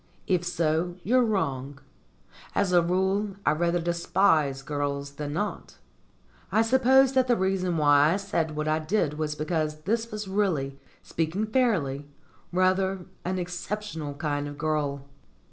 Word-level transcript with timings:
If 0.25 0.43
so, 0.43 0.95
you're 1.03 1.21
wrong. 1.23 1.77
As 2.55 2.73
a 2.73 2.81
rule, 2.81 3.35
I 3.45 3.51
rather 3.51 3.79
despise 3.79 4.63
girls 4.63 5.11
than 5.11 5.31
not. 5.33 5.77
I 6.51 6.63
suppose 6.63 7.13
that 7.13 7.27
the 7.27 7.35
reason 7.37 7.77
why 7.77 8.13
I 8.13 8.17
said 8.17 8.55
what 8.55 8.67
I 8.67 8.79
did 8.79 9.19
was 9.19 9.35
because 9.35 9.81
this 9.81 10.09
was 10.11 10.27
really, 10.27 10.79
speaking 11.03 11.45
fairly, 11.45 12.07
rather 12.51 13.05
an 13.23 13.37
exceptional 13.37 14.15
kind 14.15 14.47
of 14.47 14.57
girl. 14.57 15.05